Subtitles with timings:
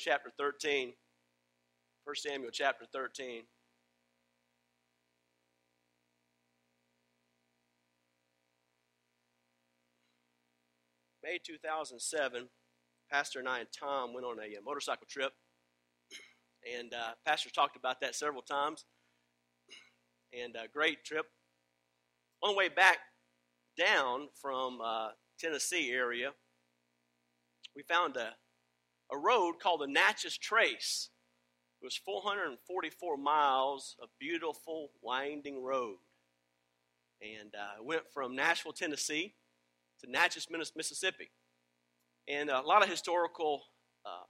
[0.00, 0.92] chapter 13.
[2.04, 3.42] 1 Samuel chapter 13.
[11.22, 12.48] May 2007,
[13.12, 15.32] Pastor and I and Tom went on a, uh, motorcycle trip.
[16.74, 18.86] And uh, Pastor talked about that several times.
[20.32, 21.26] And a great trip.
[22.42, 22.98] On the way back
[23.76, 25.08] down from uh,
[25.38, 26.30] Tennessee area,
[27.76, 28.32] we found a,
[29.12, 31.10] a road called the Natchez Trace.
[31.80, 35.96] It was 444 miles of beautiful, winding road.
[37.22, 39.34] And uh, went from Nashville, Tennessee
[40.00, 41.30] to Natchez, Mississippi.
[42.28, 43.62] And a lot of historical
[44.06, 44.24] uh,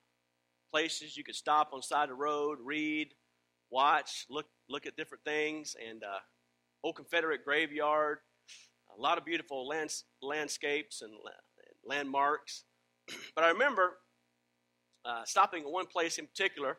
[0.73, 3.09] places you could stop on side of the road, read,
[3.71, 5.77] watch, look, look at different things.
[5.89, 6.19] And uh,
[6.83, 8.19] old Confederate graveyard,
[8.97, 12.65] a lot of beautiful lands, landscapes and la- landmarks.
[13.35, 13.99] but I remember
[15.05, 16.79] uh, stopping at one place in particular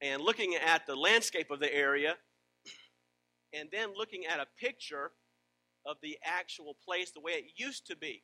[0.00, 2.16] and looking at the landscape of the area
[3.52, 5.12] and then looking at a picture
[5.86, 8.22] of the actual place the way it used to be.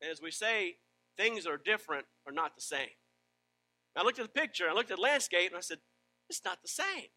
[0.00, 0.76] And as we say,
[1.16, 2.88] things are different or not the same.
[3.96, 5.78] I looked at the picture, I looked at the landscape, and I said,
[6.30, 7.08] it's not the same.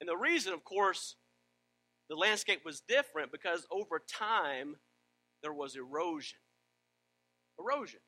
[0.00, 1.16] And the reason, of course,
[2.08, 4.76] the landscape was different because over time
[5.42, 6.38] there was erosion.
[7.58, 8.00] Erosion.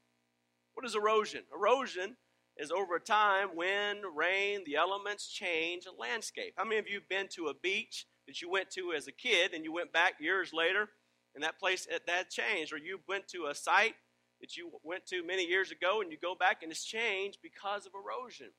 [0.77, 1.41] What is erosion?
[1.55, 2.17] Erosion
[2.59, 6.53] is over time, wind, rain, the elements change a landscape.
[6.55, 9.13] How many of you have been to a beach that you went to as a
[9.13, 10.91] kid and you went back years later
[11.35, 12.75] and that place that changed?
[12.75, 13.95] Or you went to a site
[14.43, 17.87] that you went to many years ago and you go back and it's changed because
[17.87, 18.51] of erosion.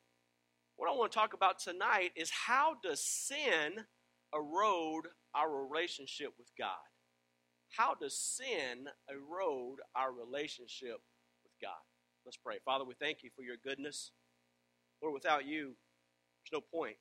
[0.74, 3.84] What I want to talk about tonight is how does sin
[4.34, 5.06] erode
[5.36, 6.82] our relationship with God?
[7.76, 10.98] How does sin erode our relationship
[11.44, 11.87] with God?
[12.28, 12.56] Let's pray.
[12.62, 14.10] Father, we thank you for your goodness.
[15.00, 15.68] Lord, without you,
[16.44, 16.96] there's no point.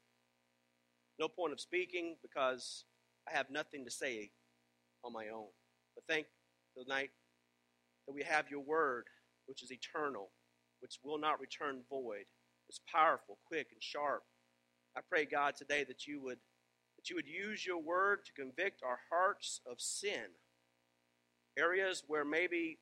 [1.20, 2.86] No point of speaking because
[3.28, 4.32] I have nothing to say
[5.04, 5.48] on my own.
[5.96, 6.28] But thank
[6.82, 7.10] tonight
[8.08, 9.04] that we have your word,
[9.48, 10.30] which is eternal,
[10.80, 12.24] which will not return void.
[12.70, 14.24] It's powerful, quick, and sharp.
[14.96, 16.40] I pray, God, today that you would
[16.98, 20.32] that you would use your word to convict our hearts of sin.
[21.60, 22.80] Areas where maybe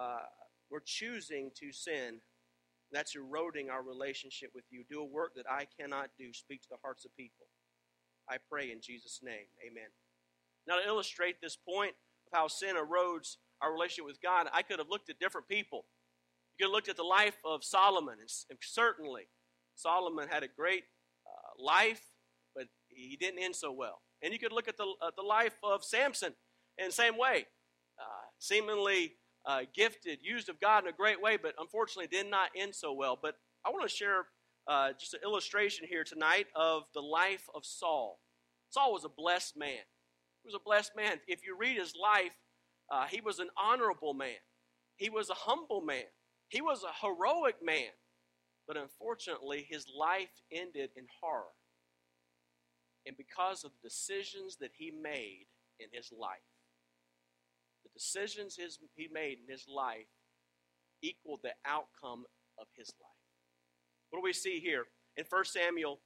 [0.00, 0.20] uh,
[0.70, 2.20] we're choosing to sin,
[2.92, 4.84] that's eroding our relationship with you.
[4.88, 6.32] Do a work that I cannot do.
[6.32, 7.46] Speak to the hearts of people.
[8.28, 9.46] I pray in Jesus' name.
[9.66, 9.88] Amen.
[10.66, 11.92] Now, to illustrate this point
[12.26, 15.86] of how sin erodes our relationship with God, I could have looked at different people.
[16.58, 19.28] You could have looked at the life of Solomon, and certainly
[19.74, 20.84] Solomon had a great
[21.26, 22.02] uh, life,
[22.54, 24.02] but he didn't end so well.
[24.22, 26.34] And you could look at the, uh, the life of Samson
[26.78, 27.46] in the same way.
[27.98, 29.14] Uh, seemingly
[29.46, 32.92] uh, gifted, used of God in a great way, but unfortunately did not end so
[32.92, 33.18] well.
[33.20, 34.26] But I want to share
[34.68, 38.20] uh, just an illustration here tonight of the life of Saul.
[38.68, 39.84] Saul was a blessed man.
[40.42, 41.20] He was a blessed man.
[41.26, 42.32] If you read his life,
[42.90, 44.40] uh, he was an honorable man.
[44.96, 46.04] He was a humble man.
[46.48, 47.90] He was a heroic man.
[48.66, 51.52] But unfortunately, his life ended in horror.
[53.06, 55.46] And because of the decisions that he made
[55.78, 56.38] in his life,
[57.84, 60.06] the decisions his, he made in his life
[61.02, 62.24] equaled the outcome
[62.58, 63.10] of his life.
[64.10, 64.84] What do we see here
[65.16, 66.00] in 1 Samuel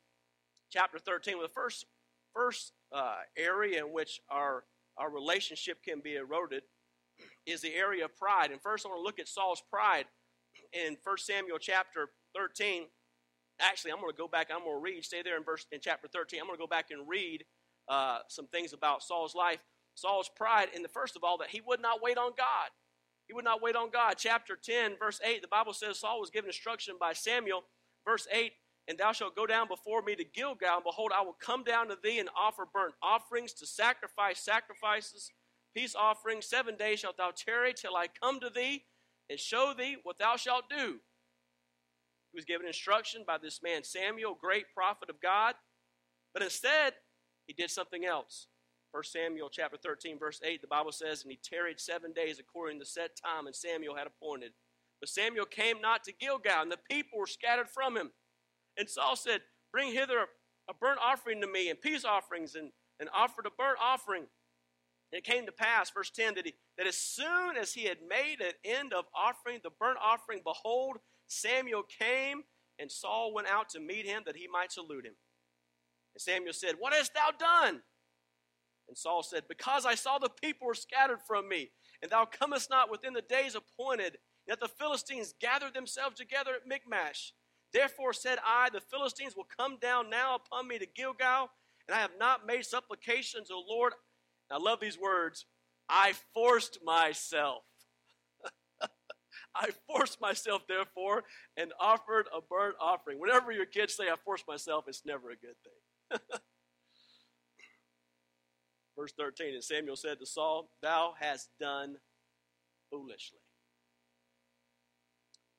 [0.70, 1.38] chapter 13?
[1.38, 1.86] Well, the first,
[2.34, 4.64] first uh, area in which our,
[4.96, 6.62] our relationship can be eroded
[7.46, 8.50] is the area of pride.
[8.50, 10.04] And first, I want to look at Saul's pride
[10.72, 12.84] in 1 Samuel chapter 13.
[13.60, 14.48] Actually, I'm going to go back.
[14.52, 15.04] I'm going to read.
[15.04, 16.40] Stay there in verse in chapter 13.
[16.40, 17.44] I'm going to go back and read
[17.88, 19.60] uh, some things about Saul's life.
[19.94, 22.70] Saul's pride in the first of all that he would not wait on God.
[23.26, 24.14] He would not wait on God.
[24.18, 27.64] Chapter 10, verse 8, the Bible says Saul was given instruction by Samuel.
[28.06, 28.52] Verse 8,
[28.88, 31.88] and thou shalt go down before me to Gilgal, and behold, I will come down
[31.88, 35.30] to thee and offer burnt offerings to sacrifice sacrifices
[35.74, 36.46] peace offerings.
[36.46, 38.84] Seven days shalt thou tarry till I come to thee
[39.28, 41.00] and show thee what thou shalt do.
[42.32, 45.54] He was given instruction by this man Samuel, great prophet of God.
[46.32, 46.94] But instead,
[47.46, 48.46] he did something else.
[48.94, 52.78] 1 Samuel chapter 13, verse 8, the Bible says, And he tarried seven days according
[52.78, 54.52] to the set time, and Samuel had appointed.
[55.00, 58.12] But Samuel came not to Gilgal, and the people were scattered from him.
[58.78, 59.40] And Saul said,
[59.72, 60.26] Bring hither
[60.70, 62.70] a burnt offering to me, and peace offerings, and,
[63.00, 64.26] and offered a burnt offering.
[65.10, 67.98] And it came to pass, verse 10, that, he, that as soon as he had
[68.08, 72.44] made an end of offering the burnt offering, behold, Samuel came,
[72.78, 75.16] and Saul went out to meet him that he might salute him.
[76.14, 77.82] And Samuel said, What hast thou done?
[78.88, 81.70] And Saul said, Because I saw the people were scattered from me,
[82.02, 86.66] and thou comest not within the days appointed, that the Philistines gathered themselves together at
[86.66, 87.32] Michmash.
[87.72, 91.48] Therefore said I, The Philistines will come down now upon me to Gilgal,
[91.88, 93.94] and I have not made supplications, the Lord.
[94.50, 95.46] I love these words.
[95.88, 97.62] I forced myself.
[99.54, 101.24] I forced myself, therefore,
[101.56, 103.18] and offered a burnt offering.
[103.20, 106.38] Whenever your kids say, I forced myself, it's never a good thing.
[108.96, 111.96] Verse 13, and Samuel said to Saul, Thou hast done
[112.90, 113.40] foolishly.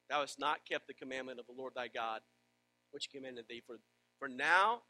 [0.10, 2.22] Thou hast not kept the commandment of the Lord thy God,
[2.92, 3.62] which commanded thee.
[3.66, 3.78] For,
[4.20, 4.84] for now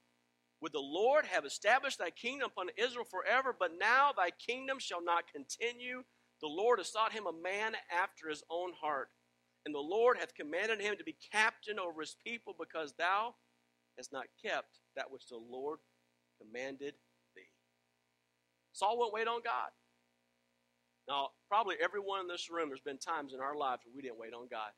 [0.61, 5.03] would the Lord have established thy kingdom upon Israel forever, but now thy kingdom shall
[5.03, 6.03] not continue.
[6.41, 9.09] The Lord has sought him a man after his own heart.
[9.65, 13.35] And the Lord hath commanded him to be captain over his people, because thou
[13.97, 15.79] hast not kept that which the Lord
[16.39, 16.93] commanded
[18.75, 19.71] Saul won't wait on God.
[21.07, 24.19] Now, probably everyone in this room, there's been times in our lives where we didn't
[24.19, 24.71] wait on God.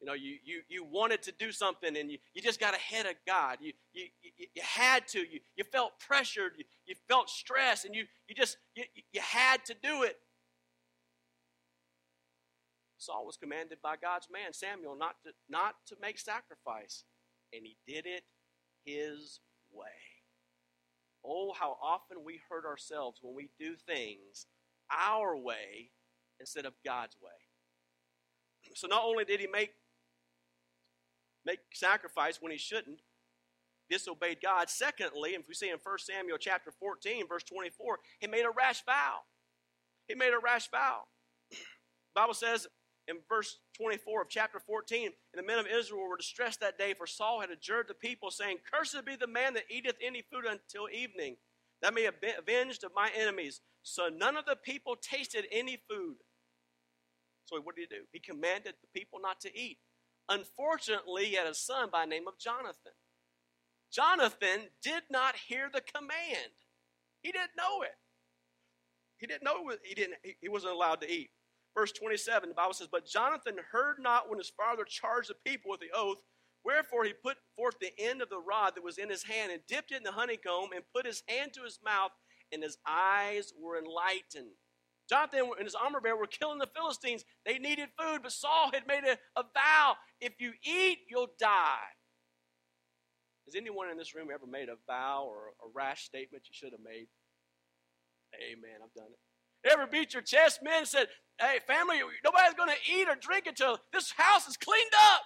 [0.00, 3.06] You know, you, you, you wanted to do something and you, you just got ahead
[3.06, 3.58] of God.
[3.60, 5.20] You, you, you, you had to.
[5.20, 6.52] You, you felt pressured.
[6.56, 10.16] You, you felt stress and you, you just, you, you had to do it.
[12.96, 17.04] Saul was commanded by God's man, Samuel, not to, not to make sacrifice.
[17.52, 18.24] And he did it
[18.84, 19.40] his
[19.72, 20.07] way.
[21.24, 24.46] Oh, how often we hurt ourselves when we do things
[24.90, 25.90] our way
[26.40, 27.30] instead of God's way.
[28.74, 29.72] So not only did he make
[31.44, 33.00] make sacrifice when he shouldn't,
[33.88, 34.68] disobeyed God.
[34.68, 38.84] Secondly, if we see in 1 Samuel chapter 14, verse 24, he made a rash
[38.84, 39.20] vow.
[40.06, 41.02] He made a rash vow.
[41.50, 41.56] The
[42.14, 42.66] Bible says
[43.08, 46.94] in verse 24 of chapter 14, and the men of Israel were distressed that day,
[46.94, 50.44] for Saul had adjured the people, saying, Cursed be the man that eateth any food
[50.44, 51.36] until evening,
[51.82, 53.60] that may be avenged of my enemies.
[53.82, 56.16] So none of the people tasted any food.
[57.46, 58.02] So what did he do?
[58.12, 59.78] He commanded the people not to eat.
[60.28, 62.92] Unfortunately, he had a son by name of Jonathan.
[63.90, 66.52] Jonathan did not hear the command.
[67.22, 67.96] He didn't know it.
[69.16, 71.30] He didn't know he didn't he wasn't allowed to eat.
[71.78, 75.70] Verse 27, the Bible says, But Jonathan heard not when his father charged the people
[75.70, 76.18] with the oath.
[76.64, 79.60] Wherefore he put forth the end of the rod that was in his hand and
[79.68, 82.10] dipped it in the honeycomb and put his hand to his mouth,
[82.50, 84.50] and his eyes were enlightened.
[85.08, 87.24] Jonathan and his armor bearer were killing the Philistines.
[87.46, 91.94] They needed food, but Saul had made a, a vow if you eat, you'll die.
[93.46, 96.72] Has anyone in this room ever made a vow or a rash statement you should
[96.72, 97.06] have made?
[98.34, 98.80] Amen.
[98.82, 99.27] I've done it.
[99.64, 101.08] Ever beat your chest, men, and said,
[101.40, 105.22] Hey, family, nobody's going to eat or drink until this house is cleaned up.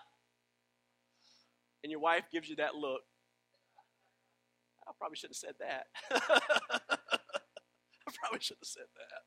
[1.82, 3.00] And your wife gives you that look.
[4.86, 5.86] I probably shouldn't have said that.
[8.06, 9.22] I probably shouldn't have said that.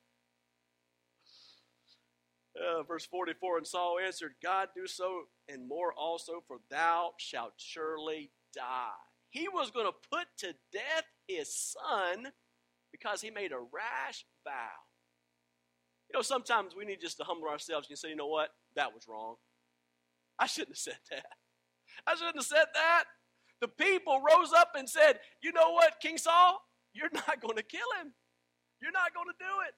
[2.61, 7.53] Uh, verse 44 And Saul answered, God do so and more also, for thou shalt
[7.57, 8.89] surely die.
[9.29, 12.27] He was going to put to death his son
[12.91, 14.84] because he made a rash vow.
[16.15, 18.47] You know, sometimes we need just to humble ourselves and say, you know what?
[18.77, 19.35] That was wrong.
[20.39, 21.25] I shouldn't have said that.
[22.07, 23.03] I shouldn't have said that.
[23.59, 26.61] The people rose up and said, you know what, King Saul?
[26.93, 28.13] You're not going to kill him.
[28.81, 29.73] You're not going to do it.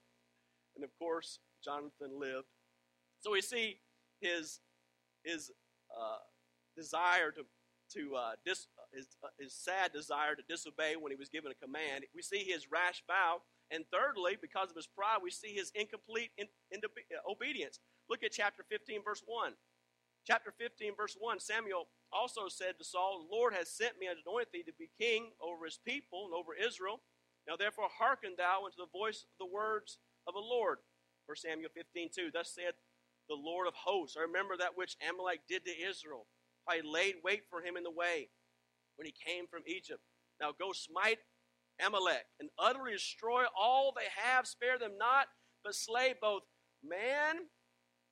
[0.75, 2.46] And of course, Jonathan lived.
[3.22, 3.79] So we see
[4.22, 4.60] his,
[5.24, 5.50] his
[5.89, 6.20] uh,
[6.75, 7.46] desire to,
[7.94, 11.51] to uh, dis, uh, his, uh, his sad desire to disobey when he was given
[11.51, 12.03] a command.
[12.13, 16.31] We see his rash vow and thirdly, because of his pride, we see his incomplete
[16.38, 16.79] in, in,
[17.29, 17.79] obedience.
[18.09, 19.53] Look at chapter 15, verse 1.
[20.25, 24.19] Chapter 15, verse 1 Samuel also said to Saul, The Lord has sent me and
[24.19, 27.00] anointed thee to be king over his people and over Israel.
[27.47, 30.79] Now therefore hearken thou unto the voice of the words of the Lord.
[31.27, 32.31] 1 Samuel 15, 2.
[32.31, 32.75] Thus said
[33.27, 34.15] the Lord of hosts.
[34.19, 36.27] I remember that which Amalek did to Israel.
[36.67, 38.27] I laid wait for him in the way
[38.95, 40.03] when he came from Egypt.
[40.39, 41.19] Now go smite
[41.86, 45.27] Amalek, and utterly destroy all they have, spare them not,
[45.63, 46.43] but slay both
[46.84, 47.36] man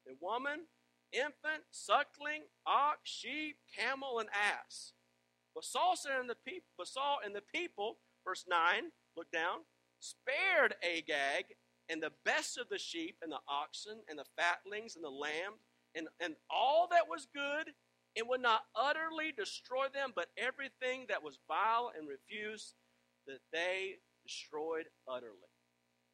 [0.07, 0.65] and woman,
[1.12, 4.93] infant, suckling, ox, sheep, camel, and ass.
[5.53, 9.60] But Saul said and the people, but Saul and the people, verse 9, look down,
[10.00, 11.55] spared Agag
[11.89, 15.62] and the best of the sheep and the oxen and the fatlings and the lambs
[15.95, 17.72] and, and all that was good
[18.17, 22.74] and would not utterly destroy them, but everything that was vile and refuse
[23.27, 25.51] that they destroyed utterly.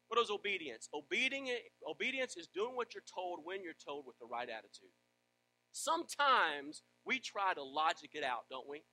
[0.08, 0.88] What is obedience?
[0.92, 4.92] Obedience is doing what you're told when you're told with the right attitude.
[5.72, 8.84] Sometimes we try to logic it out, don't we?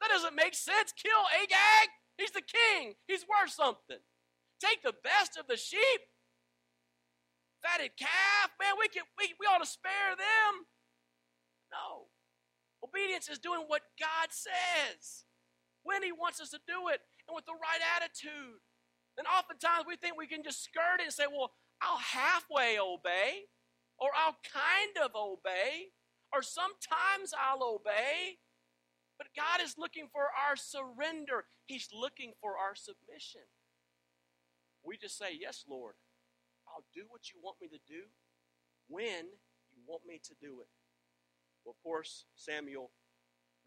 [0.00, 0.92] That doesn't make sense.
[0.92, 1.88] Kill Agag.
[2.18, 2.94] He's the king.
[3.06, 4.02] He's worth something.
[4.60, 6.10] Take the best of the sheep.
[7.62, 10.66] Fatted calf, man, we can we, we ought to spare them.
[11.72, 12.12] No.
[12.84, 15.24] Obedience is doing what God says
[15.82, 18.60] when He wants us to do it and with the right attitude.
[19.16, 23.46] And oftentimes we think we can just skirt it and say, well, I'll halfway obey,
[23.98, 25.94] or I'll kind of obey,
[26.32, 28.38] or sometimes I'll obey.
[29.18, 33.46] But God is looking for our surrender, He's looking for our submission.
[34.82, 35.94] We just say, Yes, Lord,
[36.68, 38.02] I'll do what you want me to do
[38.88, 39.30] when
[39.72, 40.68] you want me to do it.
[41.64, 42.90] Well, of course, Samuel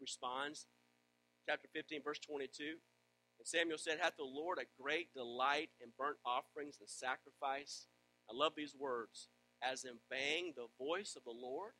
[0.00, 0.66] responds,
[1.48, 2.76] chapter 15, verse 22.
[3.38, 7.86] And Samuel said, Hath the Lord a great delight in burnt offerings and sacrifice?
[8.30, 9.28] I love these words.
[9.62, 11.72] As in obeying the voice of the Lord?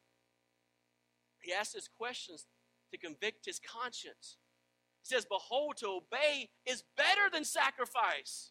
[1.41, 2.47] He asks his questions
[2.93, 4.37] to convict his conscience.
[5.03, 8.51] He says, Behold, to obey is better than sacrifice,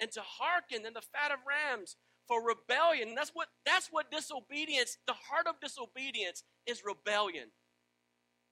[0.00, 3.08] and to hearken than the fat of rams for rebellion.
[3.08, 7.48] And That's what that's what disobedience, the heart of disobedience is rebellion.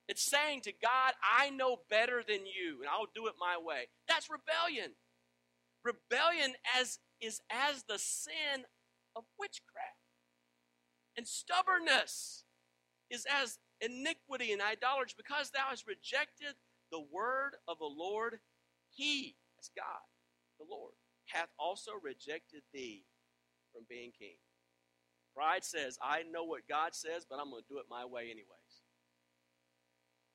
[0.07, 3.87] It's saying to God, I know better than you, and I'll do it my way.
[4.07, 4.93] That's rebellion.
[5.83, 8.65] Rebellion as is as the sin
[9.15, 9.97] of witchcraft.
[11.17, 12.45] And stubbornness
[13.09, 16.55] is as iniquity and idolatry, because thou hast rejected
[16.91, 18.39] the word of the Lord,
[18.91, 20.05] he, as God,
[20.59, 20.93] the Lord,
[21.25, 23.03] hath also rejected thee
[23.73, 24.37] from being king.
[25.35, 28.23] Pride says, I know what God says, but I'm going to do it my way
[28.23, 28.66] anyways.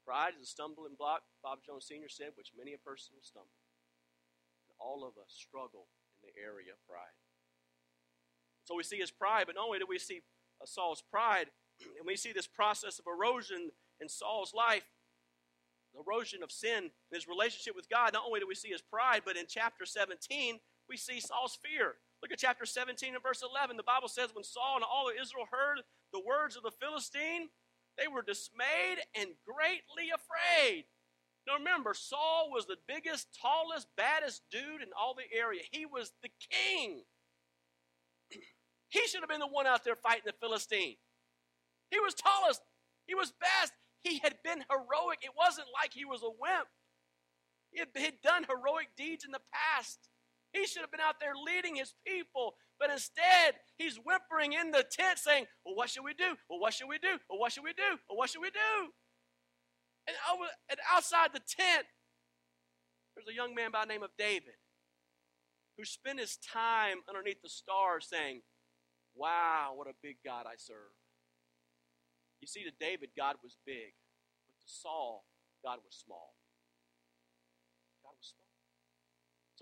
[0.04, 2.08] Pride is a stumbling block, Bob Jones Sr.
[2.08, 3.54] said, which many a person will stumble.
[4.66, 5.86] And all of us struggle
[6.18, 7.14] in the area of pride.
[8.64, 10.22] So we see his pride, but not only do we see
[10.60, 11.46] uh, Saul's pride,
[11.98, 14.86] and we see this process of erosion in Saul's life,
[15.94, 18.12] the erosion of sin, in his relationship with God.
[18.12, 21.94] Not only do we see his pride, but in chapter 17, we see Saul's fear.
[22.22, 23.76] Look at chapter 17 and verse 11.
[23.76, 25.82] The Bible says, When Saul and all of Israel heard
[26.12, 27.48] the words of the Philistine,
[27.98, 30.84] they were dismayed and greatly afraid.
[31.46, 35.62] Now remember, Saul was the biggest, tallest, baddest dude in all the area.
[35.70, 37.02] He was the king.
[38.88, 40.96] he should have been the one out there fighting the Philistine.
[41.90, 42.62] He was tallest.
[43.06, 43.72] He was best.
[44.02, 45.18] He had been heroic.
[45.22, 46.68] It wasn't like he was a wimp.
[47.72, 49.98] He had, done heroic deeds in the past.
[50.52, 54.84] He should have been out there leading his people, but instead he's whimpering in the
[54.84, 56.36] tent saying, Well, what should we do?
[56.48, 57.16] Well, what should we do?
[57.28, 57.96] Well, what should we do?
[58.08, 58.92] Well, what should we do?
[60.06, 61.86] And, over, and outside the tent,
[63.14, 64.60] there's a young man by the name of David
[65.78, 68.42] who spent his time underneath the stars saying,
[69.14, 70.96] Wow, what a big God I serve.
[72.40, 73.92] You see, to David, God was big,
[74.48, 75.24] but to Saul,
[75.64, 76.34] God was small.
[78.02, 78.48] God was small.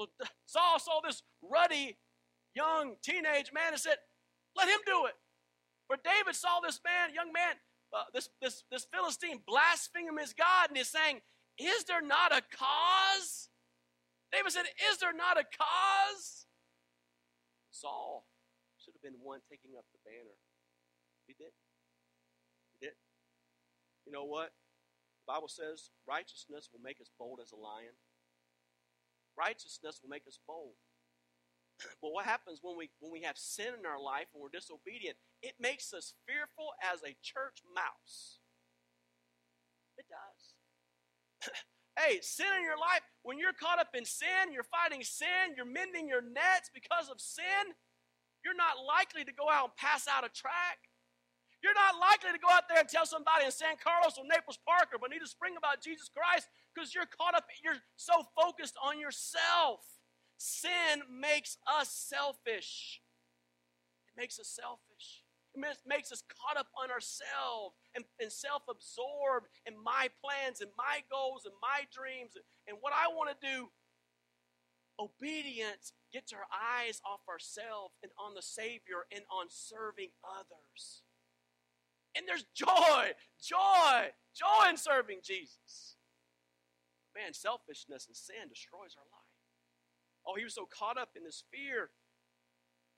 [0.00, 0.06] So
[0.46, 1.98] Saul saw this ruddy,
[2.54, 3.96] young teenage man and said,
[4.56, 5.14] Let him do it.
[5.86, 7.60] For David saw this man, young man,
[7.92, 11.20] uh, this, this, this Philistine blaspheming his God, and he's saying,
[11.58, 13.50] Is there not a cause?
[14.32, 16.46] David said, Is there not a cause?
[17.70, 18.24] Saul
[18.78, 20.36] should have been one taking up the banner.
[21.26, 21.52] He did.
[22.78, 22.96] He did.
[24.06, 24.52] You know what?
[25.26, 27.92] The Bible says righteousness will make us bold as a lion.
[29.38, 30.74] Righteousness will make us bold.
[32.02, 35.16] But what happens when we when we have sin in our life and we're disobedient?
[35.42, 38.40] It makes us fearful as a church mouse.
[39.96, 40.42] It does.
[42.00, 45.68] hey, sin in your life, when you're caught up in sin, you're fighting sin, you're
[45.68, 47.72] mending your nets because of sin,
[48.44, 50.88] you're not likely to go out and pass out a track.
[51.60, 54.56] You're not likely to go out there and tell somebody in San Carlos or Naples
[54.64, 58.98] Park or Bonita Spring about Jesus Christ because you're caught up, you're so focused on
[58.98, 59.80] yourself.
[60.38, 63.00] Sin makes us selfish.
[64.08, 65.24] It makes us selfish.
[65.54, 70.70] It makes us caught up on ourselves and, and self absorbed in my plans and
[70.78, 73.68] my goals and my dreams and and what I want to do
[75.00, 81.02] Obedience gets our eyes off ourselves and on the Savior and on serving others.
[82.14, 83.12] And there's joy,
[83.42, 85.96] joy, joy in serving Jesus.
[87.14, 89.34] Man, selfishness and sin destroys our life.
[90.26, 91.90] Oh, he was so caught up in this fear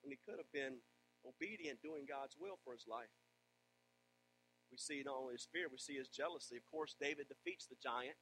[0.02, 0.82] when he could have been
[1.24, 3.12] obedient, doing God's will for his life.
[4.70, 6.56] We see not only his fear, we see his jealousy.
[6.56, 8.16] Of course, David defeats the giant.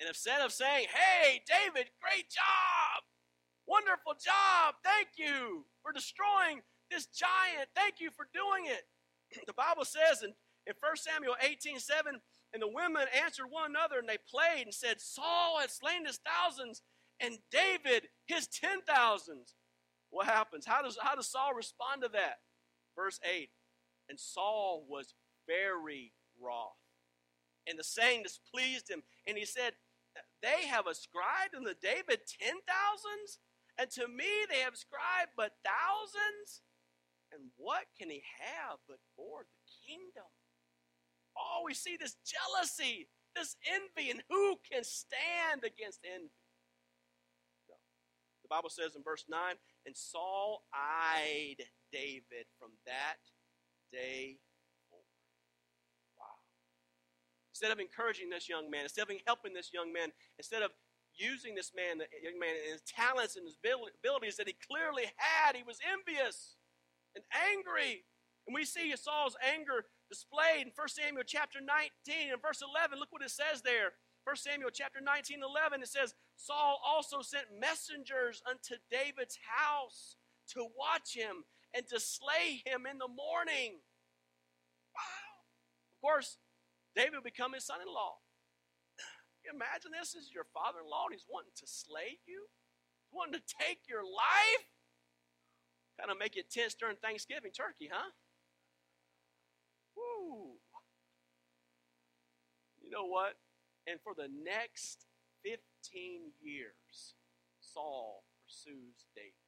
[0.00, 3.02] And instead of saying, Hey, David, great job!
[3.66, 4.78] Wonderful job!
[4.82, 7.70] Thank you for destroying this giant.
[7.74, 8.86] Thank you for doing it.
[9.46, 10.32] the Bible says in,
[10.66, 12.20] in 1 Samuel 18 7,
[12.52, 16.20] and the women answered one another and they played and said, Saul has slain his
[16.20, 16.82] thousands
[17.20, 19.54] and David his ten thousands.
[20.10, 20.66] What happens?
[20.66, 22.40] How does, how does Saul respond to that?
[22.94, 23.48] Verse 8
[24.10, 25.14] And Saul was
[25.46, 26.76] very wroth.
[27.66, 29.02] And the saying displeased him.
[29.26, 29.72] And he said,
[30.42, 33.38] They have ascribed unto David ten thousands,
[33.78, 36.60] and to me they have ascribed but thousands.
[37.32, 40.28] And what can he have but for the kingdom?
[41.36, 46.32] Oh, we see this jealousy, this envy, and who can stand against envy?
[47.68, 47.76] No.
[48.42, 49.54] The Bible says in verse 9,
[49.86, 53.20] and Saul eyed David from that
[53.92, 54.38] day
[54.88, 55.04] forward.
[56.18, 56.40] Wow.
[57.52, 60.70] Instead of encouraging this young man, instead of helping this young man, instead of
[61.14, 65.12] using this man, the young man, and his talents and his abilities that he clearly
[65.16, 66.56] had, he was envious
[67.14, 68.04] and angry.
[68.46, 73.00] And we see Saul's anger displayed in 1 Samuel chapter 19 and verse 11.
[73.00, 73.96] Look what it says there.
[74.28, 80.20] 1 Samuel chapter 19, 11, it says, Saul also sent messengers unto David's house
[80.52, 83.80] to watch him and to slay him in the morning.
[84.92, 85.32] Wow.
[85.90, 86.36] Of course,
[86.94, 88.20] David will become his son in law.
[89.48, 92.46] Imagine this is your father in law and he's wanting to slay you?
[93.02, 94.68] He's wanting to take your life?
[95.98, 98.12] Kind of make it tense during Thanksgiving turkey, huh?
[99.96, 100.58] Woo.
[102.80, 103.40] You know what?
[103.88, 105.08] And for the next
[105.42, 107.16] 15 years,
[107.58, 109.40] Saul pursues David.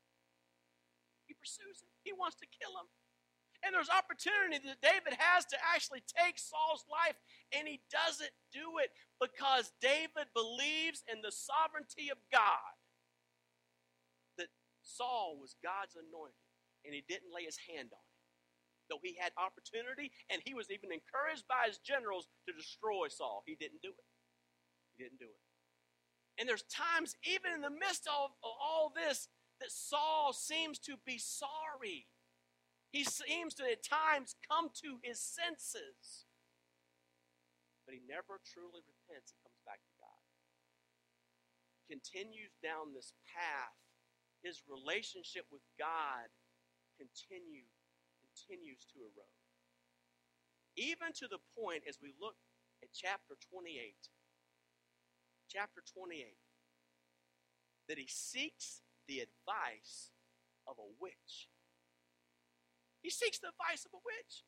[1.29, 1.93] He pursues him.
[2.03, 2.89] He wants to kill him.
[3.65, 7.17] And there's opportunity that David has to actually take Saul's life,
[7.49, 12.77] and he doesn't do it because David believes in the sovereignty of God.
[14.37, 14.53] That
[14.85, 16.45] Saul was God's anointed,
[16.85, 18.14] and he didn't lay his hand on him.
[18.91, 23.43] Though he had opportunity, and he was even encouraged by his generals to destroy Saul,
[23.47, 24.09] he didn't do it.
[24.97, 25.43] He didn't do it.
[26.37, 29.29] And there's times, even in the midst of, all this,
[29.61, 32.11] that Saul seems to be sorry.
[32.91, 36.27] He seems to, at times, come to his senses.
[37.87, 40.23] But he never truly repents and comes back to God.
[41.81, 43.79] He continues down this path
[44.45, 46.29] his relationship with God
[47.01, 47.65] continue,
[48.35, 49.39] continues to erode.
[50.75, 52.35] Even to the point as we look
[52.83, 53.95] at chapter 28,
[55.47, 56.35] chapter 28,
[57.87, 60.11] that he seeks the advice
[60.67, 61.47] of a witch.
[63.07, 64.43] He seeks the advice of a witch.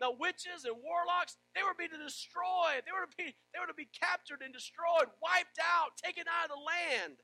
[0.00, 2.84] Now, witches and warlocks, they were to be destroyed.
[2.84, 6.48] They were to be, they were to be captured and destroyed, wiped out, taken out
[6.48, 7.20] of the land.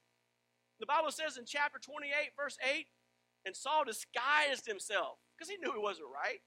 [0.80, 2.88] The Bible says in chapter 28, verse 8,
[3.44, 6.40] and Saul disguised himself because he knew he wasn't right.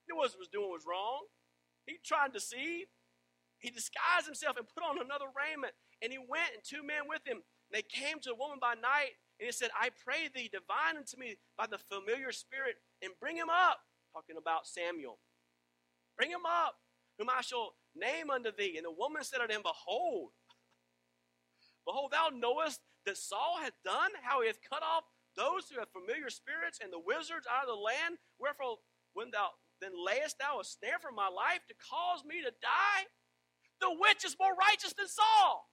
[0.00, 1.26] He knew what he was doing was wrong.
[1.86, 2.86] He tried to deceive.
[3.58, 5.72] He disguised himself and put on another raiment.
[6.02, 7.40] And he went, and two men with him.
[7.72, 11.16] They came to a woman by night, and he said, I pray thee, divine unto
[11.16, 13.80] me by the familiar spirit, and bring him up.
[14.12, 15.18] Talking about Samuel.
[16.16, 16.76] Bring him up,
[17.18, 18.76] whom I shall name unto thee.
[18.76, 20.30] And the woman said unto him, Behold,
[21.86, 25.04] behold, thou knowest that Saul hath done, how he hath cut off
[25.36, 28.18] those who have familiar spirits and the wizards out of the land.
[28.38, 28.82] Wherefore,
[29.14, 33.02] when thou then layest thou a snare for my life to cause me to die?
[33.82, 35.68] The witch is more righteous than Saul.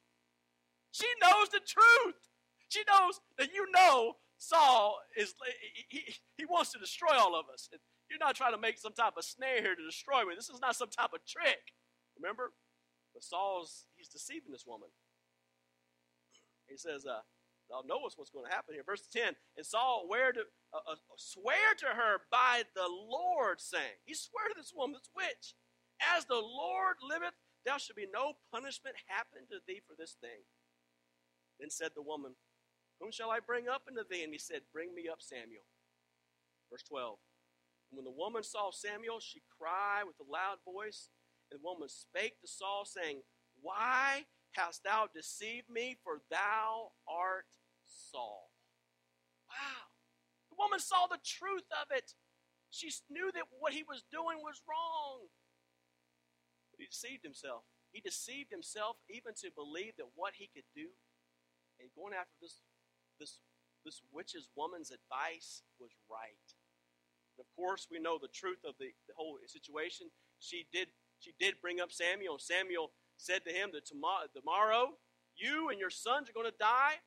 [0.91, 2.19] She knows the truth.
[2.67, 5.35] She knows that you know Saul is
[5.87, 7.69] he, he wants to destroy all of us.
[8.09, 10.35] You're not trying to make some type of snare here to destroy me.
[10.35, 11.77] This is not some type of trick.
[12.17, 12.51] Remember?
[13.13, 14.89] But Saul's he's deceiving this woman.
[16.67, 17.21] He says, uh,
[17.71, 18.83] thou knowest what's going to happen here.
[18.85, 20.43] Verse 10, and Saul where to,
[20.75, 25.09] uh, uh, swear to her by the Lord, saying, he swore to this woman, this
[25.15, 25.55] witch,
[26.01, 30.43] as the Lord liveth, there shall be no punishment happen to thee for this thing.
[31.59, 32.33] Then said the woman,
[32.99, 34.23] Whom shall I bring up unto thee?
[34.23, 35.65] And he said, Bring me up Samuel.
[36.71, 37.17] Verse 12.
[37.91, 41.09] And when the woman saw Samuel, she cried with a loud voice.
[41.51, 43.21] And the woman spake to Saul, saying,
[43.61, 45.97] Why hast thou deceived me?
[46.03, 47.45] For thou art
[47.91, 48.51] Saul.
[49.51, 49.91] Wow.
[50.49, 52.15] The woman saw the truth of it.
[52.71, 55.27] She knew that what he was doing was wrong.
[56.71, 57.67] But he deceived himself.
[57.91, 60.87] He deceived himself even to believe that what he could do
[61.79, 62.63] and going after this,
[63.19, 63.43] this,
[63.83, 66.47] this witch's woman's advice was right.
[67.35, 70.07] And of course, we know the truth of the, the whole situation.
[70.39, 70.87] She did,
[71.19, 72.39] she did bring up Samuel.
[72.39, 74.95] Samuel said to him that tomorrow, tomorrow
[75.35, 77.03] you and your sons are going to die.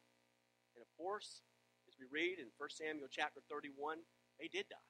[0.96, 1.42] Course,
[1.88, 3.98] as we read in 1 Samuel chapter 31,
[4.38, 4.88] they did die.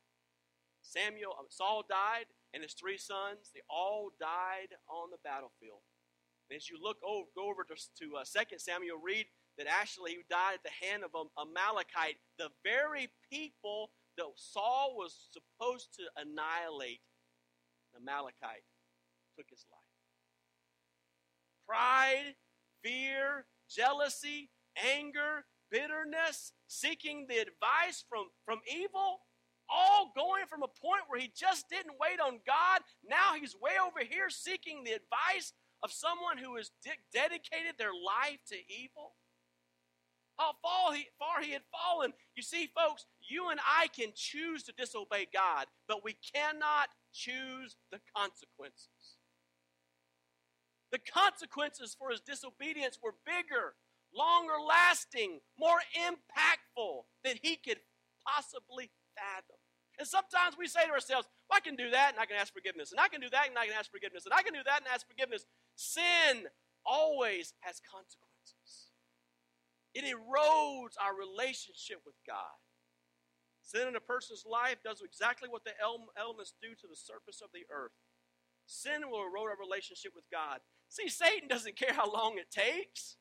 [0.83, 5.81] Samuel, uh, Saul died, and his three sons, they all died on the battlefield.
[6.49, 10.13] And as you look over, go over to, to uh, 2 Samuel, read that actually
[10.13, 15.95] he died at the hand of a Amalekite, the very people that Saul was supposed
[15.95, 17.01] to annihilate.
[17.95, 18.67] The Amalekite
[19.37, 19.81] took his life.
[21.67, 22.35] Pride,
[22.83, 29.27] fear, jealousy, anger, bitterness, seeking the advice from, from evil,
[29.67, 32.81] all going from a point where he just didn't wait on God.
[33.03, 37.93] Now he's way over here seeking the advice of someone who has de- dedicated their
[37.93, 39.19] life to evil.
[40.39, 42.13] How far he, far he had fallen.
[42.37, 47.77] You see, folks, you and I can choose to disobey God, but we cannot choose
[47.91, 49.19] the consequences.
[50.91, 53.75] The consequences for his disobedience were bigger,
[54.17, 57.79] longer lasting, more impactful than he could
[58.25, 59.59] possibly fathom.
[59.99, 62.53] And sometimes we say to ourselves, well, I can do that and I can ask
[62.53, 64.63] forgiveness, and I can do that and I can ask forgiveness, and I can do
[64.65, 65.47] that and ask forgiveness.
[65.77, 66.51] Sin
[66.85, 68.91] always has consequences,
[69.95, 72.59] it erodes our relationship with God.
[73.63, 77.49] Sin in a person's life does exactly what the elements do to the surface of
[77.55, 77.97] the earth.
[78.67, 80.61] Sin will erode our relationship with God.
[80.89, 83.17] See, Satan doesn't care how long it takes.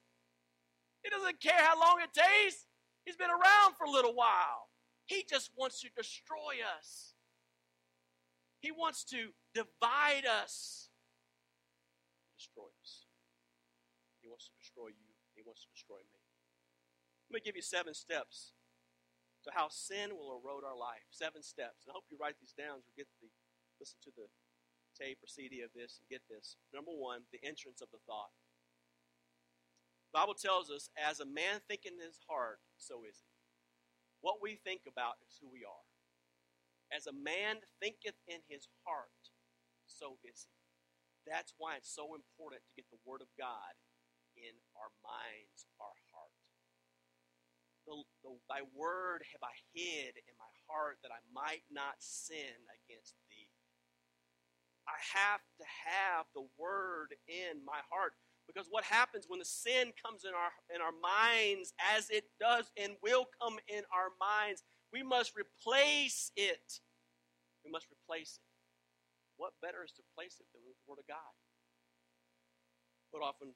[1.03, 2.65] He doesn't care how long it takes.
[3.05, 4.71] He's been around for a little while.
[5.05, 7.13] He just wants to destroy us.
[8.63, 10.87] He wants to divide us,
[12.39, 13.11] destroy us.
[14.23, 15.11] He wants to destroy you.
[15.35, 16.23] He wants to destroy me.
[17.27, 18.55] Let me give you seven steps
[19.43, 21.03] to how sin will erode our life.
[21.11, 21.83] Seven steps.
[21.83, 23.27] And I hope you write these down or get the
[23.83, 24.31] listen to the
[24.95, 26.55] tape or CD of this and get this.
[26.71, 28.31] Number one, the entrance of the thought.
[30.13, 33.33] Bible tells us, as a man thinketh in his heart, so is he.
[34.21, 35.89] What we think about is who we are.
[36.93, 39.33] As a man thinketh in his heart,
[39.89, 40.61] so is he.
[41.25, 43.73] That's why it's so important to get the Word of God
[44.37, 46.37] in our minds, our heart.
[47.89, 52.63] The, the, thy word have I hid in my heart that I might not sin
[52.71, 53.51] against thee.
[54.87, 58.15] I have to have the word in my heart.
[58.47, 62.71] Because what happens when the sin comes in our in our minds, as it does
[62.77, 66.79] and will come in our minds, we must replace it.
[67.65, 68.47] We must replace it.
[69.37, 71.33] What better is to replace it than with the Word of God?
[73.11, 73.55] But often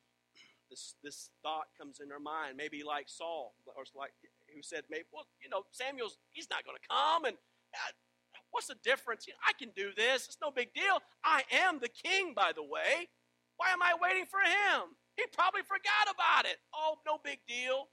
[0.69, 4.11] this this thought comes in our mind, maybe like Saul, or like
[4.53, 7.37] who said, maybe, well, you know, Samuel's he's not going to come, and
[7.73, 7.91] uh,
[8.51, 9.27] what's the difference?
[9.27, 10.25] You know, I can do this.
[10.25, 10.99] It's no big deal.
[11.23, 13.09] I am the king, by the way.
[13.57, 14.93] Why am I waiting for him?
[15.17, 16.61] He probably forgot about it.
[16.73, 17.89] Oh, no big deal.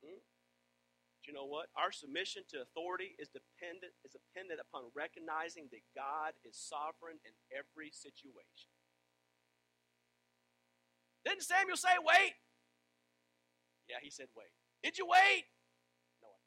[0.00, 0.16] Hmm?
[0.16, 1.68] But you know what?
[1.76, 7.36] Our submission to authority is dependent is dependent upon recognizing that God is sovereign in
[7.52, 8.72] every situation.
[11.28, 12.32] Didn't Samuel say wait?
[13.92, 14.56] Yeah, he said wait.
[14.80, 15.44] Did you wait?
[16.24, 16.40] No, I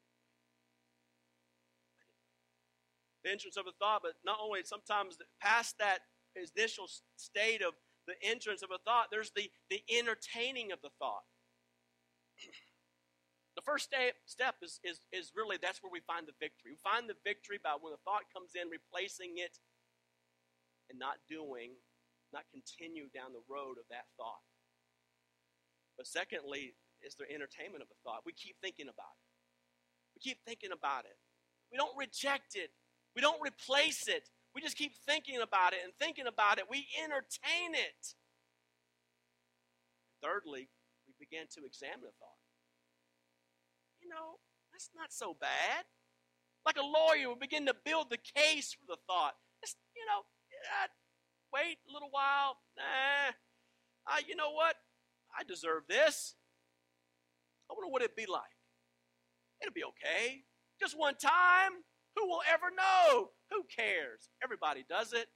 [1.94, 2.10] didn't wait.
[3.22, 6.02] The entrance of a thought, but not only sometimes past that
[6.34, 7.74] initial state of
[8.06, 11.24] the entrance of a thought, there's the, the entertaining of the thought.
[13.56, 16.76] the first step, step is, is, is really that's where we find the victory.
[16.76, 19.56] We find the victory by when the thought comes in, replacing it
[20.90, 21.78] and not doing,
[22.32, 24.44] not continue down the road of that thought.
[25.96, 28.24] But secondly, is the entertainment of the thought.
[28.24, 29.28] We keep thinking about it.
[30.16, 31.16] We keep thinking about it.
[31.70, 32.72] We don't reject it.
[33.14, 34.30] We don't replace it.
[34.54, 36.64] We just keep thinking about it and thinking about it.
[36.70, 38.14] We entertain it.
[40.22, 40.68] Thirdly,
[41.06, 42.40] we begin to examine the thought.
[44.00, 44.38] You know,
[44.72, 45.84] that's not so bad.
[46.64, 49.34] Like a lawyer, would begin to build the case for the thought.
[49.62, 50.22] It's, you know,
[50.80, 50.88] uh,
[51.52, 52.56] wait a little while.
[52.76, 53.34] Nah.
[54.06, 54.76] Uh, you know what?
[55.36, 56.36] I deserve this.
[57.70, 58.42] I wonder what it'd be like.
[59.60, 60.44] It'll be okay.
[60.80, 61.82] Just one time.
[62.16, 63.30] Who will ever know?
[63.50, 64.30] Who cares?
[64.42, 65.28] Everybody does it.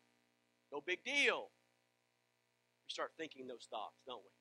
[0.73, 1.51] No big deal.
[2.87, 4.33] We start thinking those thoughts, don't we?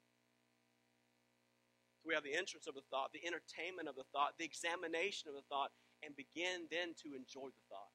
[2.04, 5.28] So We have the entrance of the thought, the entertainment of the thought, the examination
[5.28, 5.71] of the thought,
[6.04, 7.91] and begin then to enjoy the thought.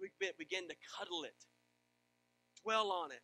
[0.00, 1.36] We begin to cuddle it,
[2.64, 3.20] dwell on it.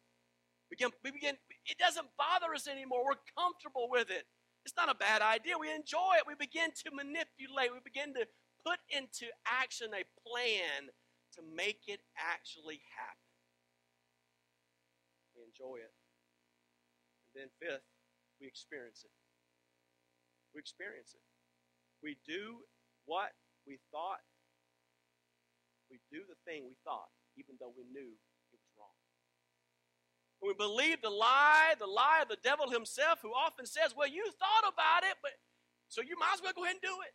[0.71, 1.37] Begin, we begin,
[1.67, 3.05] it doesn't bother us anymore.
[3.05, 4.25] We're comfortable with it.
[4.65, 5.59] It's not a bad idea.
[5.59, 6.25] We enjoy it.
[6.27, 7.73] We begin to manipulate.
[7.73, 8.27] We begin to
[8.65, 10.91] put into action a plan
[11.35, 13.31] to make it actually happen.
[15.37, 15.95] We enjoy it.
[17.33, 17.87] And then, fifth,
[18.41, 19.15] we experience it.
[20.55, 21.25] We experience it.
[22.03, 22.67] We do
[23.07, 23.33] what
[23.67, 24.21] we thought.
[25.91, 28.97] We do the thing we thought, even though we knew it was wrong.
[30.41, 34.25] we believe the lie, the lie of the devil himself, who often says, Well, you
[34.37, 35.33] thought about it, but
[35.89, 37.13] so you might as well go ahead and do it.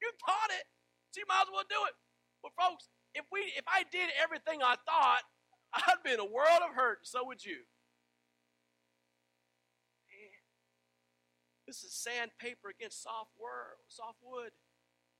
[0.00, 0.66] You thought it,
[1.10, 1.94] so you might as well do it.
[2.42, 5.22] But folks, if we if I did everything I thought,
[5.74, 7.66] I'd be in a world of hurt, and so would you.
[10.06, 10.38] Man,
[11.66, 13.34] This is sandpaper against soft,
[13.88, 14.52] soft wood.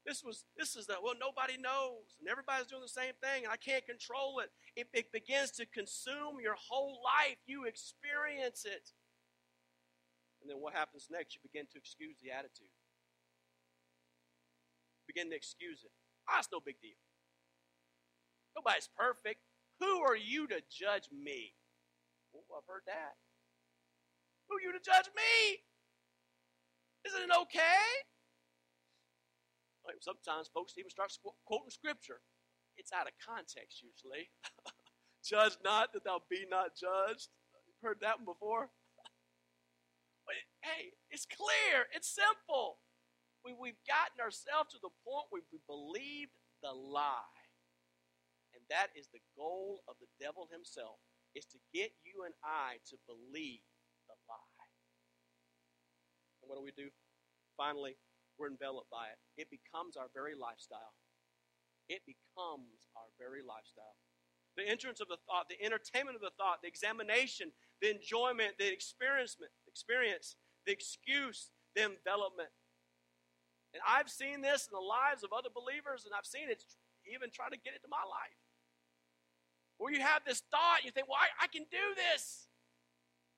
[0.06, 3.52] This was this is the well nobody knows and everybody's doing the same thing and
[3.52, 4.48] I can't control it.
[4.72, 7.36] It, it begins to consume your whole life.
[7.44, 8.88] You experience it.
[10.40, 11.34] And then what happens next?
[11.34, 12.72] You begin to excuse the attitude.
[15.08, 15.90] Begin to excuse it.
[16.28, 17.00] Ah, it's no big deal.
[18.54, 19.40] Nobody's perfect.
[19.80, 21.56] Who are you to judge me?
[22.36, 23.16] Oh, I've heard that.
[24.48, 25.64] Who are you to judge me?
[27.08, 27.88] Isn't it okay?
[29.88, 31.08] Like sometimes folks even start
[31.46, 32.20] quoting scripture.
[32.76, 34.28] It's out of context usually.
[35.24, 37.32] Judge not that thou be not judged.
[37.66, 38.68] You've heard that one before?
[40.26, 41.88] but hey, it's clear.
[41.94, 42.78] It's simple.
[43.48, 47.40] We, we've gotten ourselves to the point where we believed the lie.
[48.52, 51.00] And that is the goal of the devil himself,
[51.32, 53.64] is to get you and I to believe
[54.04, 54.68] the lie.
[56.44, 56.92] And what do we do?
[57.56, 57.96] Finally,
[58.36, 59.18] we're enveloped by it.
[59.40, 60.92] It becomes our very lifestyle.
[61.88, 63.96] It becomes our very lifestyle.
[64.60, 67.48] The entrance of the thought, the entertainment of the thought, the examination,
[67.80, 70.36] the enjoyment, the experience, experience,
[70.68, 72.52] the excuse, the envelopment.
[73.74, 76.64] And I've seen this in the lives of other believers, and I've seen it
[77.04, 78.40] even try to get it to my life.
[79.76, 82.48] Where you have this thought, you think, well, I, I can do this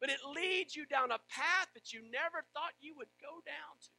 [0.01, 3.77] but it leads you down a path that you never thought you would go down
[3.85, 3.93] to.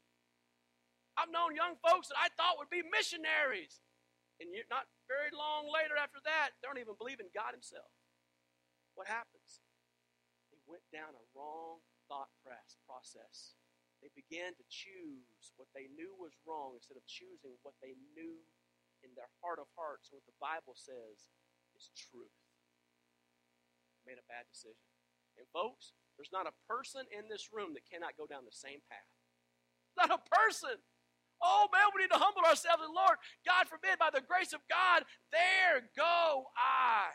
[1.14, 3.78] I've known young folks that I thought would be missionaries.
[4.42, 7.94] And not very long later after that, they don't even believe in God Himself.
[8.98, 9.62] What happens?
[10.50, 13.61] They went down a wrong thought process.
[14.02, 18.42] They began to choose what they knew was wrong instead of choosing what they knew
[19.06, 21.30] in their heart of hearts and what the Bible says
[21.78, 22.34] is truth.
[24.10, 24.82] Made a bad decision.
[25.38, 28.82] And folks, there's not a person in this room that cannot go down the same
[28.90, 29.14] path.
[29.94, 30.82] Not a person.
[31.42, 33.22] Oh man, we need to humble ourselves in Lord.
[33.46, 37.14] God forbid, by the grace of God, there go I.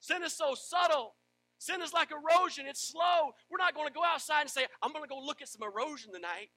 [0.00, 1.17] Sin is so subtle.
[1.58, 2.66] Sin is like erosion.
[2.66, 3.34] It's slow.
[3.50, 5.66] We're not going to go outside and say, I'm going to go look at some
[5.66, 6.54] erosion tonight.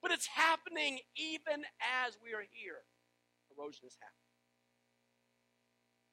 [0.00, 2.86] But it's happening even as we are here.
[3.50, 4.30] Erosion is happening.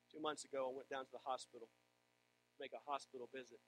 [0.09, 3.61] Two months ago, I went down to the hospital to make a hospital visit.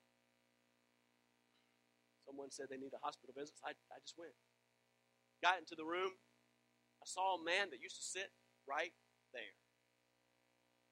[2.26, 3.54] Someone said they need a hospital visit.
[3.58, 4.34] So I, I just went.
[5.46, 6.18] Got into the room.
[7.02, 8.34] I saw a man that used to sit
[8.66, 8.94] right
[9.30, 9.54] there.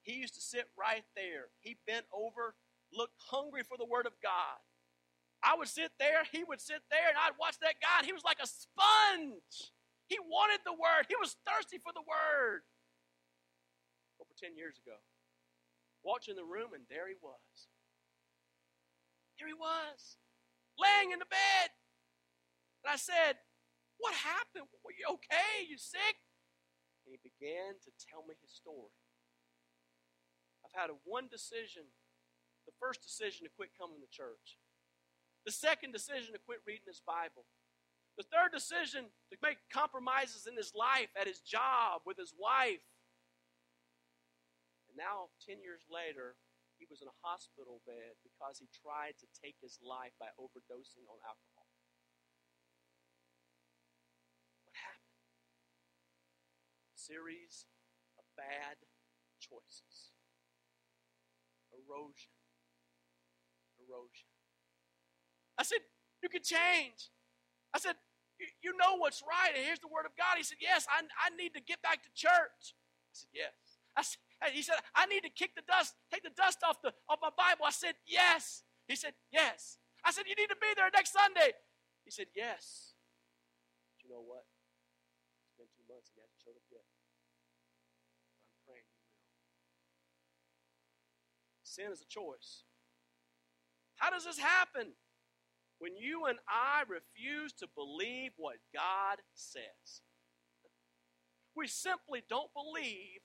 [0.06, 1.50] He used to sit right there.
[1.62, 2.54] He bent over,
[2.96, 4.62] looked hungry for the Word of God.
[5.44, 8.16] I would sit there, he would sit there, and I'd watch that guy, and he
[8.16, 9.74] was like a sponge.
[10.08, 12.64] He wanted the Word, he was thirsty for the Word.
[14.22, 14.96] Over 10 years ago,
[16.00, 17.68] watching the room, and there he was.
[19.36, 20.16] Here he was,
[20.80, 21.68] laying in the bed.
[22.84, 23.40] And I said,
[23.98, 24.70] What happened?
[24.84, 25.68] Were you okay?
[25.68, 26.24] You sick?
[27.04, 28.96] And he began to tell me his story.
[30.64, 31.84] I've had a one decision.
[32.66, 34.60] The first decision to quit coming to church.
[35.46, 37.44] The second decision to quit reading his Bible.
[38.16, 42.86] The third decision to make compromises in his life, at his job, with his wife.
[44.88, 46.38] And now, 10 years later,
[46.78, 51.08] he was in a hospital bed because he tried to take his life by overdosing
[51.10, 51.68] on alcohol.
[54.68, 55.18] What happened?
[56.94, 57.66] Series
[58.20, 58.78] of bad
[59.42, 60.14] choices.
[61.74, 62.43] Erosion.
[63.84, 64.28] Erosion.
[65.58, 65.84] I said,
[66.22, 67.12] You can change.
[67.74, 67.96] I said,
[68.62, 70.38] You know what's right, and here's the word of God.
[70.38, 72.74] He said, Yes, I, I need to get back to church.
[72.74, 73.56] I said, Yes.
[73.94, 74.18] I said,
[74.52, 77.30] he said, I need to kick the dust, take the dust off, the, off my
[77.36, 77.66] Bible.
[77.66, 78.64] I said, Yes.
[78.88, 79.78] He said, Yes.
[80.04, 81.54] I said, You need to be there next Sunday.
[82.04, 82.98] He said, Yes.
[83.94, 84.44] But you know what?
[85.48, 86.84] It's been two months and he hasn't showed up yet.
[88.50, 89.14] I'm praying he will.
[91.62, 92.66] Sin is a choice.
[94.04, 94.92] How does this happen?
[95.80, 100.04] When you and I refuse to believe what God says.
[101.56, 103.24] We simply don't believe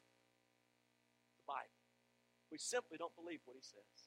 [1.35, 1.83] the Bible.
[2.55, 4.07] We simply don't believe what He says.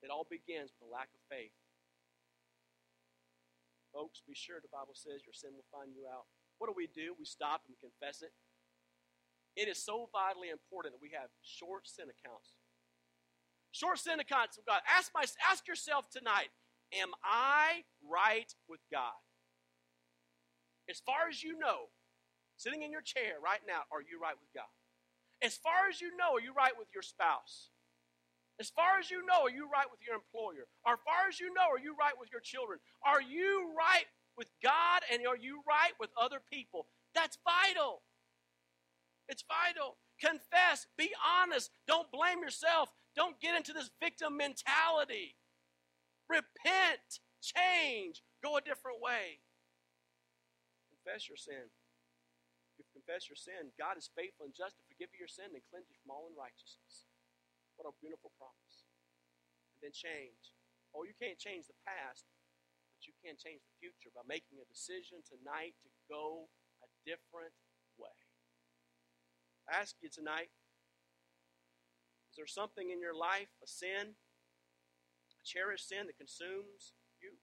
[0.00, 1.52] It all begins with a lack of faith.
[3.92, 6.32] Folks, be sure the Bible says your sin will find you out.
[6.56, 7.12] What do we do?
[7.20, 8.32] We stop and confess it.
[9.52, 12.56] It is so vitally important that we have short sin accounts.
[13.72, 14.80] Short accounts with God.
[14.88, 16.48] Ask, my, ask yourself tonight
[16.92, 19.12] Am I right with God?
[20.88, 21.92] As far as you know,
[22.56, 24.72] sitting in your chair right now, are you right with God?
[25.44, 27.68] As far as you know, are you right with your spouse?
[28.58, 30.66] As far as you know, are you right with your employer?
[30.82, 32.80] As far as you know, are you right with your children?
[33.04, 36.86] Are you right with God and are you right with other people?
[37.14, 38.02] That's vital.
[39.28, 39.96] It's vital.
[40.18, 45.34] Confess, be honest, don't blame yourself, don't get into this victim mentality.
[46.30, 49.42] Repent, change, go a different way.
[50.94, 51.66] Confess your sin.
[52.78, 55.50] If you confess your sin, God is faithful and just to forgive you your sin
[55.50, 57.10] and cleanse you from all unrighteousness.
[57.74, 58.86] What a beautiful promise.
[59.74, 60.54] And then change.
[60.94, 62.22] Oh, you can't change the past,
[62.94, 66.46] but you can change the future by making a decision tonight to go
[66.86, 67.54] a different
[67.98, 68.14] way.
[69.66, 70.54] I ask you tonight
[72.38, 77.34] is there something in your life, a sin, a cherished sin that consumes you?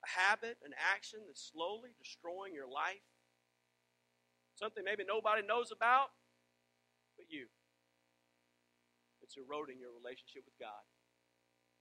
[0.00, 3.04] A habit, an action that's slowly destroying your life?
[4.56, 6.16] Something maybe nobody knows about
[7.20, 7.52] but you.
[9.20, 10.88] It's eroding your relationship with God.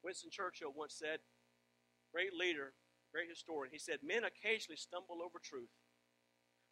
[0.04, 1.23] Winston Churchill once said,
[2.12, 2.76] great leader,
[3.15, 5.71] great historian, he said, Men occasionally stumble over truth,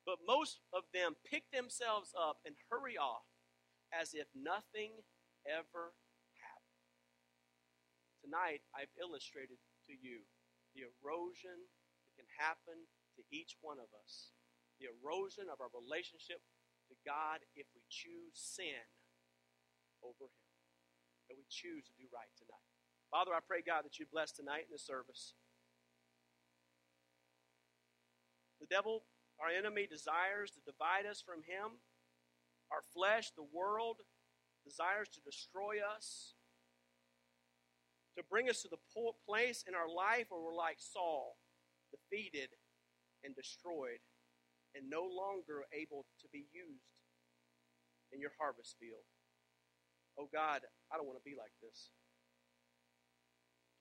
[0.03, 3.23] but most of them pick themselves up and hurry off
[3.95, 4.91] as if nothing
[5.47, 5.95] ever
[6.35, 6.83] happened.
[8.19, 10.27] Tonight, I've illustrated to you
[10.75, 12.75] the erosion that can happen
[13.15, 14.35] to each one of us,
[14.83, 16.43] the erosion of our relationship
[16.91, 18.83] to God if we choose sin
[20.03, 20.45] over Him
[21.29, 22.65] that we choose to do right tonight.
[23.09, 25.33] Father, I pray, God, that you bless tonight in the service.
[28.61, 29.05] The devil,
[29.41, 31.81] our enemy, desires to divide us from him.
[32.71, 34.01] Our flesh, the world,
[34.65, 36.33] desires to destroy us,
[38.17, 38.81] to bring us to the
[39.27, 41.37] place in our life where we're like Saul,
[41.93, 42.49] defeated
[43.23, 44.01] and destroyed,
[44.73, 46.95] and no longer able to be used
[48.11, 49.05] in your harvest field.
[50.17, 51.91] Oh God, I don't want to be like this.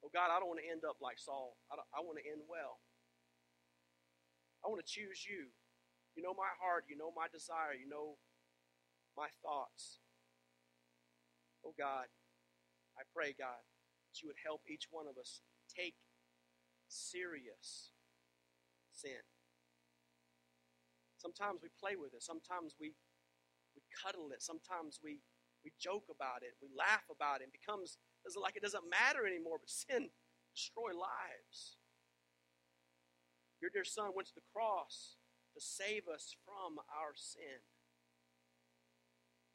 [0.05, 1.57] Oh God, I don't want to end up like Saul.
[1.73, 2.83] I, I want to end well.
[4.61, 5.49] I want to choose you.
[6.13, 6.85] You know my heart.
[6.91, 7.73] You know my desire.
[7.73, 8.21] You know
[9.17, 10.01] my thoughts.
[11.65, 12.07] Oh God,
[12.99, 15.95] I pray, God, that you would help each one of us take
[16.89, 17.91] serious
[18.93, 19.25] sin.
[21.17, 22.23] Sometimes we play with it.
[22.23, 22.93] Sometimes we,
[23.75, 24.43] we cuddle it.
[24.43, 25.21] Sometimes we
[25.65, 29.27] we joke about it, we laugh about it, it becomes doesn't like it doesn't matter
[29.27, 30.13] anymore, but sin
[30.53, 31.81] destroy lives.
[33.61, 35.17] Your dear son went to the cross
[35.57, 37.65] to save us from our sin.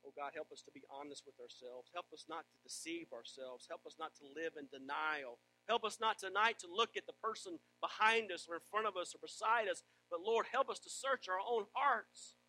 [0.09, 1.93] Oh God, help us to be honest with ourselves.
[1.93, 3.69] Help us not to deceive ourselves.
[3.69, 5.37] Help us not to live in denial.
[5.69, 8.97] Help us not tonight to look at the person behind us or in front of
[8.97, 9.85] us or beside us.
[10.09, 12.41] But Lord, help us to search our own hearts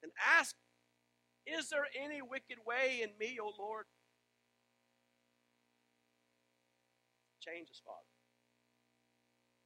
[0.00, 0.56] and ask
[1.44, 3.84] is there any wicked way in me, O Lord?
[7.44, 8.08] Change us, Father.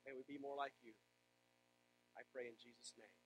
[0.06, 0.94] May we be more like you.
[2.18, 3.21] I pray in Jesus' name.